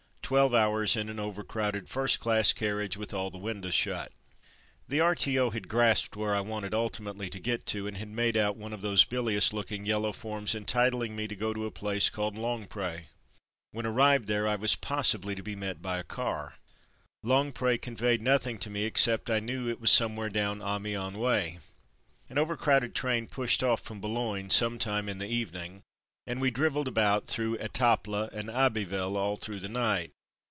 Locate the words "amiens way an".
20.61-22.37